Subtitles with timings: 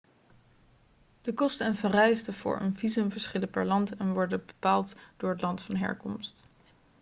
[1.21, 5.41] de kosten en vereisten voor een visum verschillen per land en worden bepaald door het
[5.41, 6.47] land van herkomst